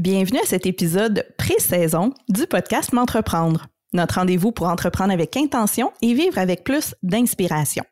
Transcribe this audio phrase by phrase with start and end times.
[0.00, 6.14] Bienvenue à cet épisode pré-saison du podcast M'entreprendre, notre rendez-vous pour entreprendre avec intention et
[6.14, 7.84] vivre avec plus d'inspiration.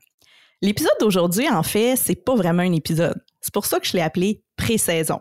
[0.63, 3.23] L'épisode d'aujourd'hui, en fait, c'est pas vraiment un épisode.
[3.43, 5.21] C'est pour ça que je l'ai appelé pré-saison.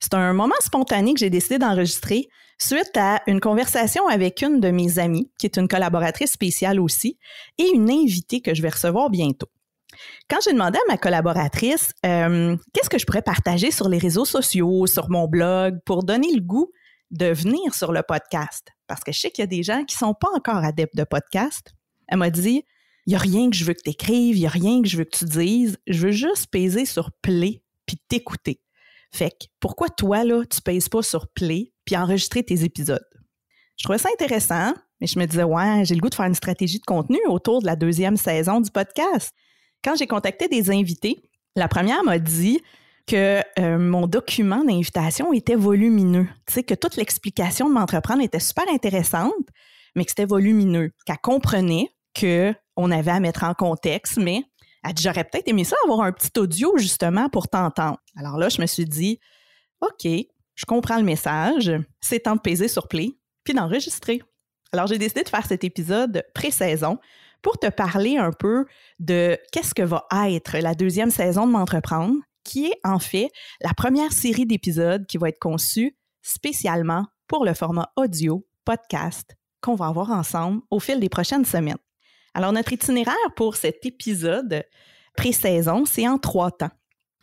[0.00, 2.26] C'est un moment spontané que j'ai décidé d'enregistrer
[2.58, 7.16] suite à une conversation avec une de mes amies, qui est une collaboratrice spéciale aussi,
[7.58, 9.50] et une invitée que je vais recevoir bientôt.
[10.28, 14.24] Quand j'ai demandé à ma collaboratrice euh, qu'est-ce que je pourrais partager sur les réseaux
[14.24, 16.70] sociaux, sur mon blog, pour donner le goût
[17.10, 19.96] de venir sur le podcast, parce que je sais qu'il y a des gens qui
[19.96, 21.74] sont pas encore adeptes de podcast,
[22.08, 22.64] elle m'a dit
[23.06, 24.88] il n'y a rien que je veux que tu écrives, il n'y a rien que
[24.88, 28.60] je veux que tu dises, je veux juste peser sur play puis t'écouter.
[29.12, 33.04] Fait que pourquoi toi, là, tu pèses pas sur play puis enregistrer tes épisodes?
[33.76, 36.34] Je trouvais ça intéressant, mais je me disais, ouais, j'ai le goût de faire une
[36.34, 39.32] stratégie de contenu autour de la deuxième saison du podcast
[39.84, 41.22] quand j'ai contacté des invités,
[41.54, 42.60] la première m'a dit
[43.06, 46.26] que euh, mon document d'invitation était volumineux.
[46.46, 49.32] Tu sais, que toute l'explication de m'entreprendre était super intéressante,
[49.94, 54.42] mais que c'était volumineux, qu'elle comprenait qu'on avait à mettre en contexte, mais
[54.82, 57.98] elle dit, j'aurais peut-être aimé ça avoir un petit audio justement pour t'entendre.
[58.16, 59.18] Alors là, je me suis dit,
[59.80, 63.10] OK, je comprends le message, c'est temps de peser sur play,
[63.44, 64.22] puis d'enregistrer.
[64.72, 66.98] Alors j'ai décidé de faire cet épisode pré-saison
[67.44, 68.64] pour te parler un peu
[68.98, 73.28] de qu'est-ce que va être la deuxième saison de M'entreprendre, qui est en fait
[73.60, 79.74] la première série d'épisodes qui va être conçue spécialement pour le format audio, podcast, qu'on
[79.74, 81.76] va avoir ensemble au fil des prochaines semaines.
[82.32, 84.64] Alors, notre itinéraire pour cet épisode
[85.14, 86.72] pré-saison, c'est en trois temps.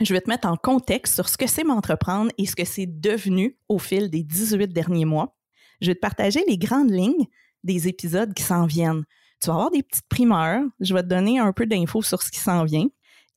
[0.02, 2.86] Je vais te mettre en contexte sur ce que c'est m'entreprendre et ce que c'est
[2.88, 5.36] devenu au fil des 18 derniers mois.
[5.82, 7.26] Je vais te partager les grandes lignes
[7.64, 9.04] des épisodes qui s'en viennent
[9.42, 10.64] tu vas avoir des petites primeurs.
[10.80, 12.88] Je vais te donner un peu d'infos sur ce qui s'en vient.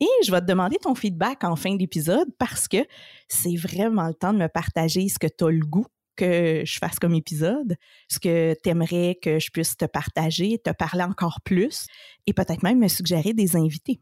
[0.01, 2.85] Et je vais te demander ton feedback en fin d'épisode parce que
[3.29, 6.79] c'est vraiment le temps de me partager ce que tu as le goût que je
[6.79, 7.77] fasse comme épisode,
[8.09, 11.87] ce que tu aimerais que je puisse te partager, te parler encore plus
[12.27, 14.01] et peut-être même me suggérer des invités.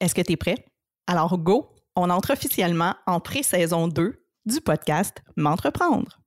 [0.00, 0.66] Est-ce que tu es prêt?
[1.06, 1.70] Alors, go!
[1.94, 6.20] On entre officiellement en pré-saison 2 du podcast M'entreprendre.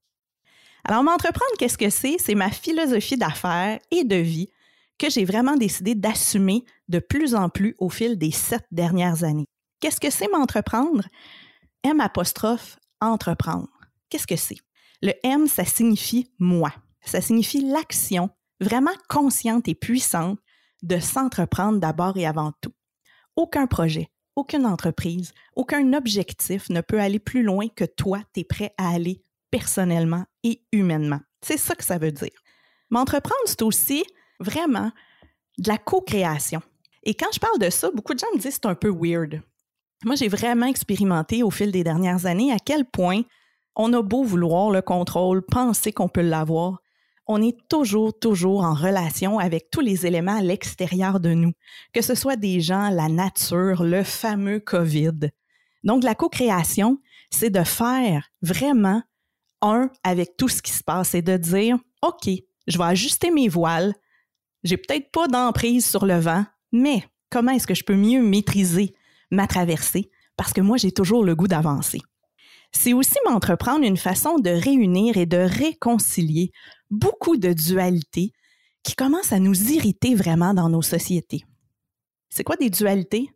[0.84, 2.18] Alors, m'entreprendre, qu'est-ce que c'est?
[2.18, 4.50] C'est ma philosophie d'affaires et de vie
[5.00, 9.48] que j'ai vraiment décidé d'assumer de plus en plus au fil des sept dernières années.
[9.80, 11.04] Qu'est-ce que c'est m'entreprendre?
[11.84, 13.70] M apostrophe entreprendre.
[14.10, 14.58] Qu'est-ce que c'est?
[15.02, 16.74] Le M, ça signifie moi.
[17.02, 18.30] Ça signifie l'action
[18.60, 20.38] vraiment consciente et puissante
[20.84, 22.74] de s'entreprendre d'abord et avant tout.
[23.38, 28.44] Aucun projet, aucune entreprise, aucun objectif ne peut aller plus loin que toi, tu es
[28.44, 31.20] prêt à aller personnellement et humainement.
[31.42, 32.38] C'est ça que ça veut dire.
[32.90, 34.04] M'entreprendre, c'est aussi
[34.40, 34.92] vraiment
[35.58, 36.62] de la co-création.
[37.04, 39.42] Et quand je parle de ça, beaucoup de gens me disent c'est un peu weird.
[40.06, 43.22] Moi, j'ai vraiment expérimenté au fil des dernières années à quel point
[43.76, 46.80] on a beau vouloir le contrôle, penser qu'on peut l'avoir,
[47.28, 51.54] on est toujours, toujours en relation avec tous les éléments à l'extérieur de nous,
[51.94, 55.30] que ce soit des gens, la nature, le fameux COVID.
[55.84, 57.00] Donc, la co-création,
[57.30, 59.04] c'est de faire vraiment
[59.62, 62.30] un avec tout ce qui se passe et de dire, OK,
[62.68, 63.94] je vais ajuster mes voiles,
[64.64, 68.94] j'ai peut-être pas d'emprise sur le vent, mais comment est-ce que je peux mieux maîtriser
[69.32, 70.12] ma traversée?
[70.36, 72.02] Parce que moi, j'ai toujours le goût d'avancer.
[72.72, 76.52] C'est aussi m'entreprendre une façon de réunir et de réconcilier
[76.90, 78.32] beaucoup de dualités
[78.84, 81.44] qui commencent à nous irriter vraiment dans nos sociétés.
[82.30, 83.32] C'est quoi des dualités?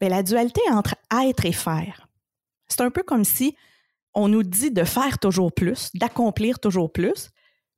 [0.00, 0.94] Bien, la dualité entre
[1.26, 2.08] être et faire.
[2.68, 3.54] C'est un peu comme si
[4.14, 7.30] on nous dit de faire toujours plus, d'accomplir toujours plus,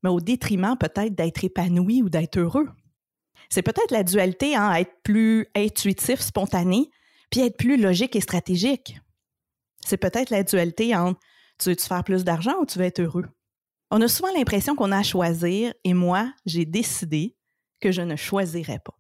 [0.03, 2.69] mais au détriment peut-être d'être épanoui ou d'être heureux
[3.51, 6.91] c'est peut-être la dualité en être plus intuitif, spontané,
[7.31, 9.01] puis être plus logique et stratégique.
[9.85, 11.21] C'est peut-être la dualité entre
[11.59, 13.27] tu veux-tu faire plus d'argent ou tu veux être heureux.
[13.91, 17.37] On a souvent l'impression qu'on a à choisir et moi, j'ai décidé
[17.81, 18.95] que je ne choisirais pas,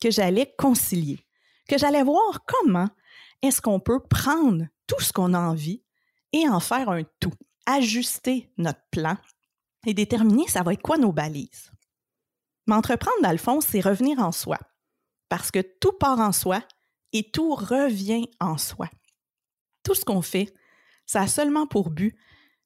[0.00, 1.26] que j'allais concilier,
[1.68, 2.88] que j'allais voir comment
[3.42, 5.82] est-ce qu'on peut prendre tout ce qu'on a envie
[6.32, 7.32] et en faire un tout,
[7.66, 9.16] ajuster notre plan
[9.86, 11.69] et déterminer ça va être quoi nos balises.
[12.70, 14.56] M'entreprendre, dans le fond, c'est revenir en soi.
[15.28, 16.62] Parce que tout part en soi
[17.12, 18.88] et tout revient en soi.
[19.82, 20.54] Tout ce qu'on fait,
[21.04, 22.14] ça a seulement pour but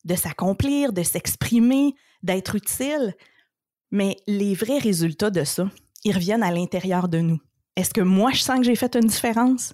[0.04, 3.14] de s'accomplir, de s'exprimer, d'être utile.
[3.92, 5.70] Mais les vrais résultats de ça,
[6.04, 7.40] ils reviennent à l'intérieur de nous.
[7.74, 9.72] Est-ce que moi, je sens que j'ai fait une différence?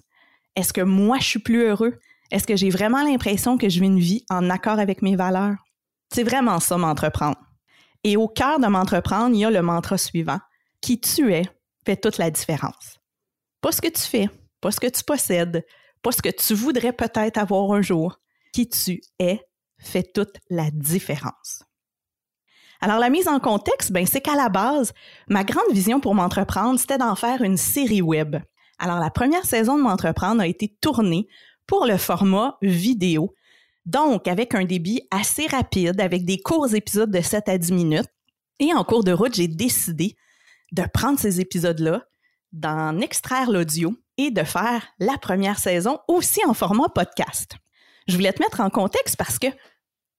[0.55, 1.99] Est-ce que moi, je suis plus heureux?
[2.31, 5.57] Est-ce que j'ai vraiment l'impression que je vis une vie en accord avec mes valeurs?
[6.13, 7.50] C'est vraiment ça, m'entreprendre.
[8.03, 10.39] Et au cœur de m'entreprendre, il y a le mantra suivant
[10.81, 11.43] qui tu es
[11.85, 12.99] fait toute la différence.
[13.61, 15.65] Pas ce que tu fais, pas ce que tu possèdes,
[16.01, 18.19] pas ce que tu voudrais peut-être avoir un jour.
[18.53, 19.39] Qui tu es
[19.79, 21.63] fait toute la différence.
[22.81, 24.93] Alors, la mise en contexte, ben, c'est qu'à la base,
[25.27, 28.37] ma grande vision pour m'entreprendre, c'était d'en faire une série web.
[28.79, 31.27] Alors, la première saison de m'entreprendre a été tournée
[31.67, 33.35] pour le format vidéo.
[33.85, 38.09] Donc, avec un débit assez rapide, avec des courts épisodes de 7 à 10 minutes.
[38.59, 40.15] Et en cours de route, j'ai décidé
[40.71, 42.03] de prendre ces épisodes-là,
[42.51, 47.55] d'en extraire l'audio et de faire la première saison aussi en format podcast.
[48.07, 49.47] Je voulais te mettre en contexte parce que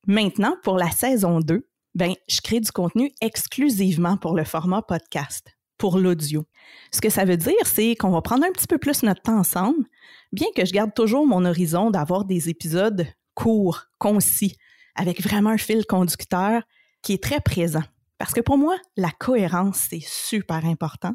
[0.07, 5.47] maintenant, pour la saison 2, ben, je crée du contenu exclusivement pour le format podcast,
[5.77, 6.47] pour l'audio.
[6.91, 9.39] Ce que ça veut dire, c'est qu'on va prendre un petit peu plus notre temps
[9.39, 9.85] ensemble,
[10.33, 14.57] bien que je garde toujours mon horizon d'avoir des épisodes courts, concis,
[14.95, 16.63] avec vraiment un fil conducteur
[17.03, 17.83] qui est très présent.
[18.19, 21.15] Parce que pour moi, la cohérence, c'est super important.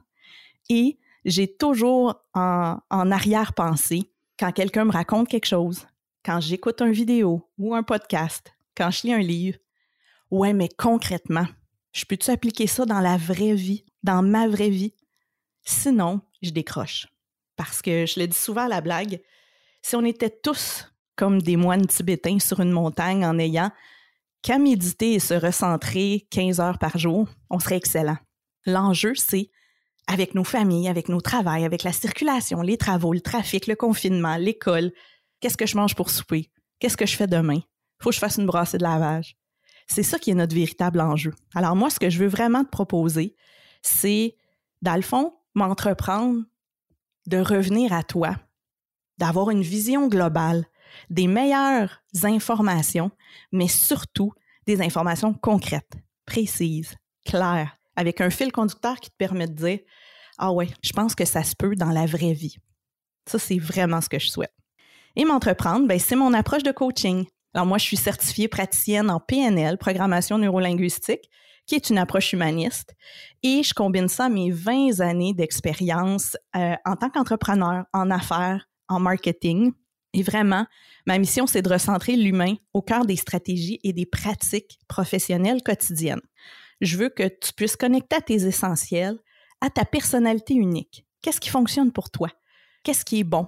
[0.69, 5.88] Et j'ai toujours en, en arrière-pensée, quand quelqu'un me raconte quelque chose,
[6.25, 9.58] quand j'écoute une vidéo ou un podcast, quand je lis un livre,
[10.30, 11.48] Ouais, mais concrètement,
[11.94, 14.94] je peux-tu appliquer ça dans la vraie vie, dans ma vraie vie?
[15.63, 17.08] Sinon, je décroche.
[17.56, 19.22] Parce que je le dis souvent à la blague,
[19.81, 20.86] si on était tous
[21.18, 23.72] comme des moines tibétains sur une montagne en ayant
[24.44, 28.18] qu'à méditer et se recentrer 15 heures par jour, on serait excellent.
[28.66, 29.50] L'enjeu, c'est
[30.08, 34.38] avec nos familles, avec nos travails, avec la circulation, les travaux, le trafic, le confinement,
[34.38, 34.94] l'école,
[35.42, 36.50] qu'est-ce que je mange pour souper?
[36.80, 37.60] Qu'est-ce que je fais demain?
[38.00, 39.36] Faut que je fasse une brassée de lavage.
[39.88, 41.34] C'est ça qui est notre véritable enjeu.
[41.56, 43.36] Alors moi, ce que je veux vraiment te proposer,
[43.81, 44.36] c'est,
[44.81, 46.44] dans le fond, m'entreprendre
[47.25, 48.36] de revenir à toi,
[49.18, 50.66] d'avoir une vision globale,
[51.10, 53.12] des meilleures informations,
[53.52, 54.34] mais surtout
[54.66, 55.94] des informations concrètes,
[56.26, 56.96] précises,
[57.26, 59.80] claires, avec un fil conducteur qui te permet de dire
[60.38, 62.58] Ah ouais, je pense que ça se peut dans la vraie vie.
[63.26, 64.54] Ça, c'est vraiment ce que je souhaite.
[65.16, 67.26] Et m'entreprendre, ben, c'est mon approche de coaching.
[67.54, 71.30] Alors moi, je suis certifiée praticienne en PNL, programmation neurolinguistique,
[71.66, 72.96] qui est une approche humaniste.
[73.44, 78.68] Et je combine ça à mes 20 années d'expérience euh, en tant qu'entrepreneur, en affaires,
[78.88, 79.74] en marketing.
[80.18, 80.66] Et vraiment,
[81.06, 86.24] ma mission, c'est de recentrer l'humain au cœur des stratégies et des pratiques professionnelles quotidiennes.
[86.81, 89.19] Je veux que tu puisses connecter à tes essentiels,
[89.62, 91.06] à ta personnalité unique.
[91.22, 92.30] Qu'est-ce qui fonctionne pour toi?
[92.81, 93.48] Qu'est-ce qui est bon?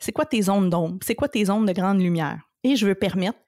[0.00, 0.98] C'est quoi tes zones d'ombre?
[1.04, 2.40] C'est quoi tes zones de grande lumière?
[2.64, 3.38] Et je veux permettre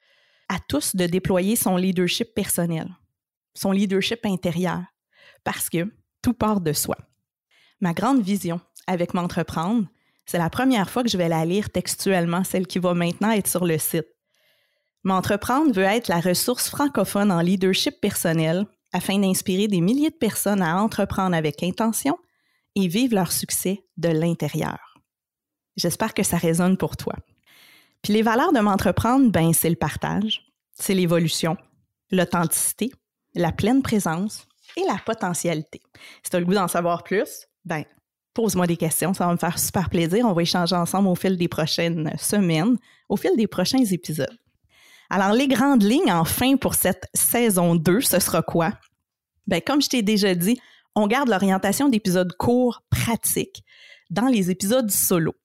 [0.47, 2.87] à tous de déployer son leadership personnel,
[3.55, 4.83] son leadership intérieur,
[5.43, 6.95] parce que tout part de soi.
[7.81, 9.85] Ma grande vision avec M'entreprendre,
[10.25, 13.47] c'est la première fois que je vais la lire textuellement, celle qui va maintenant être
[13.47, 14.07] sur le site.
[15.03, 20.61] M'entreprendre veut être la ressource francophone en leadership personnel afin d'inspirer des milliers de personnes
[20.61, 22.17] à entreprendre avec intention
[22.75, 25.01] et vivre leur succès de l'intérieur.
[25.75, 27.15] J'espère que ça résonne pour toi.
[28.01, 31.57] Puis les valeurs de m'entreprendre, ben c'est le partage, c'est l'évolution,
[32.11, 32.91] l'authenticité,
[33.35, 34.47] la pleine présence
[34.77, 35.81] et la potentialité.
[36.23, 37.83] Si tu as le goût d'en savoir plus, ben
[38.33, 40.25] pose-moi des questions, ça va me faire super plaisir.
[40.25, 42.77] On va échanger ensemble au fil des prochaines semaines,
[43.09, 44.37] au fil des prochains épisodes.
[45.09, 48.71] Alors, les grandes lignes, enfin, pour cette saison 2, ce sera quoi?
[49.45, 50.59] Ben, comme je t'ai déjà dit,
[50.95, 53.63] on garde l'orientation d'épisodes courts, pratiques,
[54.09, 55.35] dans les épisodes solo.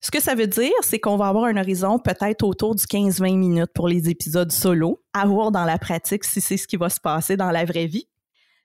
[0.00, 3.36] Ce que ça veut dire, c'est qu'on va avoir un horizon peut-être autour du 15-20
[3.36, 6.88] minutes pour les épisodes solo, à voir dans la pratique si c'est ce qui va
[6.88, 8.08] se passer dans la vraie vie.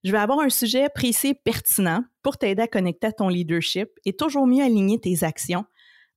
[0.03, 4.13] Je vais avoir un sujet précis pertinent pour t'aider à connecter à ton leadership et
[4.13, 5.65] toujours mieux aligner tes actions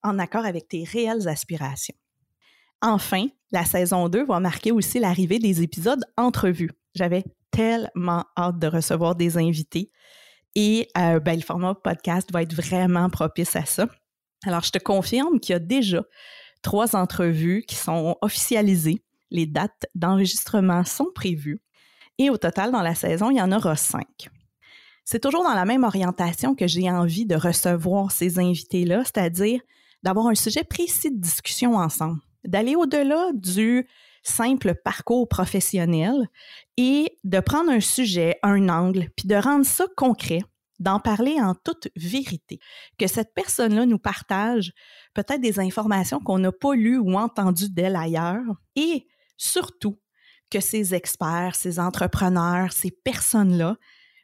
[0.03, 1.95] en accord avec tes réelles aspirations.
[2.83, 6.71] Enfin, la saison 2 va marquer aussi l'arrivée des épisodes entrevues.
[6.95, 9.91] J'avais tellement hâte de recevoir des invités
[10.55, 13.87] et euh, ben, le format podcast va être vraiment propice à ça.
[14.47, 16.03] Alors, je te confirme qu'il y a déjà
[16.63, 19.05] trois entrevues qui sont officialisées.
[19.31, 21.61] Les dates d'enregistrement sont prévues.
[22.21, 24.29] Et au total, dans la saison, il y en aura cinq.
[25.07, 29.63] C'est toujours dans la même orientation que j'ai envie de recevoir ces invités-là, c'est-à-dire
[30.03, 33.89] d'avoir un sujet précis de discussion ensemble, d'aller au-delà du
[34.23, 36.29] simple parcours professionnel
[36.77, 40.43] et de prendre un sujet, un angle, puis de rendre ça concret
[40.79, 42.59] d'en parler en toute vérité,
[42.99, 44.73] que cette personne-là nous partage
[45.15, 48.45] peut-être des informations qu'on n'a pas lues ou entendues d'elle ailleurs,
[48.77, 49.07] et
[49.39, 49.99] surtout
[50.51, 53.77] que ces experts, ces entrepreneurs, ces personnes-là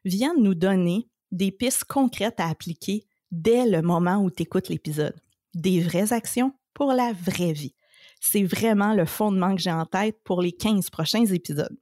[0.04, 5.14] viennent nous donner des pistes concrètes à appliquer dès le moment où tu écoutes l'épisode.
[5.54, 7.75] Des vraies actions pour la vraie vie.
[8.21, 11.76] C'est vraiment le fondement que j'ai en tête pour les 15 prochains épisodes.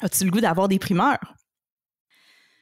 [0.00, 1.34] As-tu le goût d'avoir des primeurs?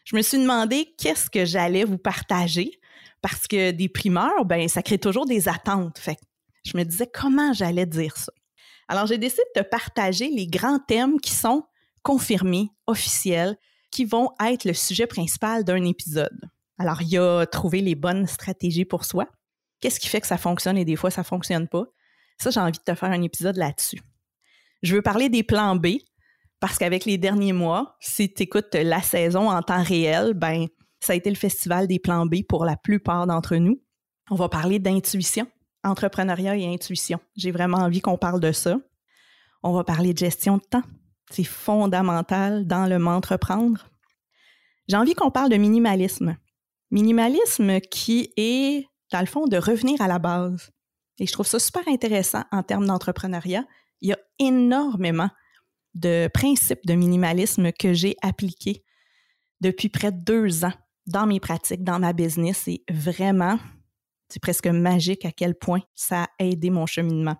[0.05, 2.81] je me suis demandé qu'est-ce que j'allais vous partager
[3.21, 5.99] parce que des primeurs, ben ça crée toujours des attentes.
[5.99, 6.19] Fait
[6.65, 8.33] je me disais comment j'allais dire ça.
[8.93, 11.65] Alors, j'ai décidé de te partager les grands thèmes qui sont
[12.03, 13.57] confirmés, officiels,
[13.91, 16.51] qui vont être le sujet principal d'un épisode.
[16.77, 19.29] Alors, il y a trouver les bonnes stratégies pour soi.
[19.81, 21.85] Qu'est-ce qui fait que ça fonctionne et des fois ça fonctionne pas?
[22.37, 24.03] Ça, j'ai envie de te faire un épisode là-dessus.
[24.83, 25.93] Je veux parler des plans B
[26.61, 30.67] parce qu'avec les derniers mois, si tu écoutes la saison en temps réel, ben,
[31.01, 33.83] ça a été le festival des plans B pour la plupart d'entre nous.
[34.31, 35.47] On va parler d'intuition,
[35.85, 37.21] entrepreneuriat et intuition.
[37.37, 38.79] J'ai vraiment envie qu'on parle de ça.
[39.63, 40.83] On va parler de gestion de temps.
[41.31, 43.89] C'est fondamental dans le m'entreprendre.
[44.89, 46.37] J'ai envie qu'on parle de minimalisme.
[46.91, 50.71] Minimalisme qui est, dans le fond, de revenir à la base.
[51.19, 53.65] Et je trouve ça super intéressant en termes d'entrepreneuriat.
[54.01, 55.31] Il y a énormément
[55.95, 58.85] de principes de minimalisme que j'ai appliqués
[59.61, 60.73] depuis près de deux ans
[61.07, 62.67] dans mes pratiques, dans ma business.
[62.69, 63.59] Et vraiment,
[64.33, 67.37] c'est presque magique à quel point ça a aidé mon cheminement.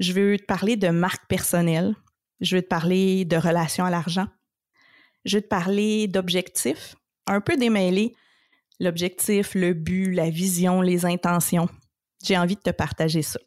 [0.00, 1.94] Je veux te parler de marque personnelle.
[2.40, 4.26] Je veux te parler de relation à l'argent.
[5.24, 6.96] Je veux te parler d'objectifs,
[7.28, 8.16] un peu démêlés.
[8.80, 11.68] L'objectif, le but, la vision, les intentions.
[12.24, 13.38] J'ai envie de te partager ça.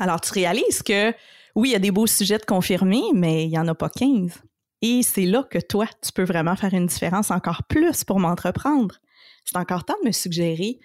[0.00, 1.12] Alors, tu réalises que
[1.54, 3.90] oui, il y a des beaux sujets de confirmer, mais il n'y en a pas
[3.90, 4.42] 15.
[4.80, 8.96] Et c'est là que toi, tu peux vraiment faire une différence encore plus pour m'entreprendre.
[9.44, 10.80] C'est encore temps de me suggérer,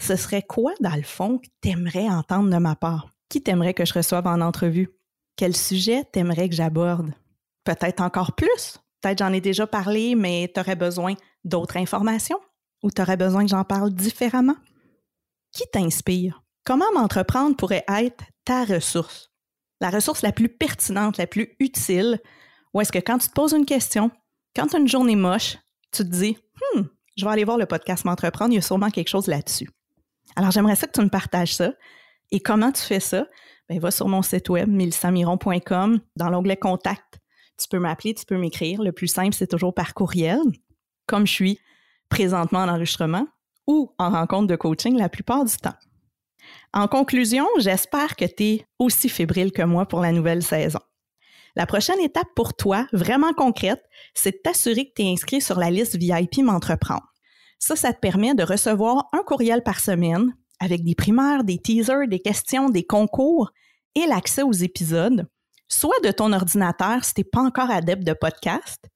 [0.00, 3.10] ce serait quoi, dans le fond, que tu aimerais entendre de ma part?
[3.28, 4.88] Qui t'aimerais que je reçoive en entrevue?
[5.36, 7.12] Quel sujet t'aimerais que j'aborde?
[7.64, 8.78] Peut-être encore plus.
[9.00, 11.14] Peut-être j'en ai déjà parlé, mais tu aurais besoin
[11.44, 12.40] d'autres informations?
[12.82, 14.56] Ou tu aurais besoin que j'en parle différemment?
[15.52, 16.42] Qui t'inspire?
[16.64, 19.30] Comment m'entreprendre pourrait être ta ressource?
[19.80, 22.20] La ressource la plus pertinente, la plus utile,
[22.74, 24.10] ou est-ce que quand tu te poses une question,
[24.54, 25.56] quand une journée moche,
[25.92, 26.36] tu te dis
[26.74, 26.82] Hmm,
[27.16, 29.68] je vais aller voir le podcast M'entreprendre, il y a sûrement quelque chose là-dessus.
[30.36, 31.72] Alors, j'aimerais ça que tu me partages ça.
[32.30, 33.26] Et comment tu fais ça?
[33.68, 37.18] Ben, va sur mon site web, milsamiron.com, dans l'onglet Contact.
[37.58, 38.82] Tu peux m'appeler, tu peux m'écrire.
[38.82, 40.40] Le plus simple, c'est toujours par courriel,
[41.06, 41.58] comme je suis
[42.08, 43.26] présentement en enregistrement
[43.66, 45.74] ou en rencontre de coaching la plupart du temps.
[46.72, 50.80] En conclusion, j'espère que tu es aussi fébrile que moi pour la nouvelle saison.
[51.56, 53.82] La prochaine étape pour toi, vraiment concrète,
[54.14, 57.12] c'est de t'assurer que tu es inscrit sur la liste VIP M'entreprendre.
[57.58, 62.08] Ça, ça te permet de recevoir un courriel par semaine avec des primaires, des teasers,
[62.08, 63.52] des questions, des concours
[63.94, 65.28] et l'accès aux épisodes,
[65.68, 68.88] soit de ton ordinateur si tu n'es pas encore adepte de podcast,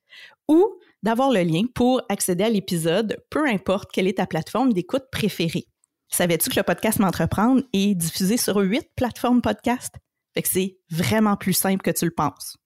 [0.49, 0.69] ou
[1.02, 5.66] d'avoir le lien pour accéder à l'épisode, peu importe quelle est ta plateforme d'écoute préférée.
[6.09, 9.95] Savais-tu que le podcast M'entreprendre est diffusé sur huit plateformes podcast?
[10.35, 12.57] Fait que c'est vraiment plus simple que tu le penses.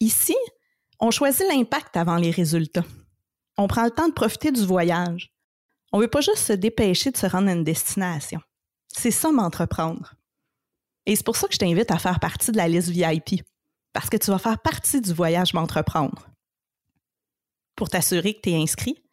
[0.00, 0.36] Ici,
[1.00, 2.84] on choisit l'impact avant les résultats.
[3.56, 5.32] On prend le temps de profiter du voyage.
[5.92, 8.40] On ne veut pas juste se dépêcher de se rendre à une destination.
[8.88, 10.14] C'est ça m'entreprendre.
[11.06, 13.42] Et c'est pour ça que je t'invite à faire partie de la liste VIP,
[13.92, 16.28] parce que tu vas faire partie du voyage m'entreprendre.
[17.76, 19.04] Pour t'assurer que tu es inscrit,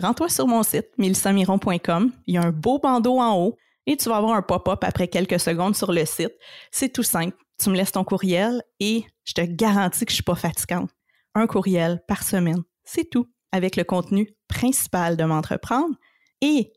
[0.00, 2.12] rends-toi sur mon site, milsamiron.com.
[2.26, 5.08] Il y a un beau bandeau en haut et tu vas avoir un pop-up après
[5.08, 6.34] quelques secondes sur le site.
[6.70, 7.36] C'est tout simple.
[7.58, 10.90] Tu me laisses ton courriel et je te garantis que je ne suis pas fatigante.
[11.34, 12.62] Un courriel par semaine.
[12.84, 13.28] C'est tout.
[13.52, 15.94] Avec le contenu principal de m'entreprendre
[16.40, 16.72] et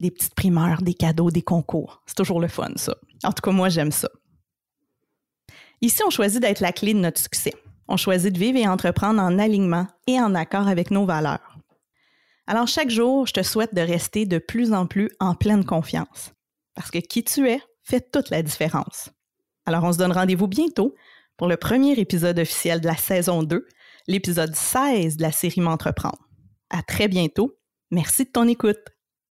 [0.00, 2.02] des petites primeurs, des cadeaux, des concours.
[2.06, 2.96] C'est toujours le fun, ça.
[3.24, 4.08] En tout cas, moi, j'aime ça.
[5.80, 7.54] Ici, on choisit d'être la clé de notre succès.
[7.88, 11.58] On choisit de vivre et entreprendre en alignement et en accord avec nos valeurs.
[12.46, 16.32] Alors chaque jour, je te souhaite de rester de plus en plus en pleine confiance,
[16.74, 19.10] parce que qui tu es fait toute la différence.
[19.64, 20.94] Alors on se donne rendez-vous bientôt
[21.36, 23.66] pour le premier épisode officiel de la saison 2,
[24.06, 26.28] l'épisode 16 de la série M'entreprendre.
[26.70, 27.58] À très bientôt.
[27.90, 28.78] Merci de ton écoute.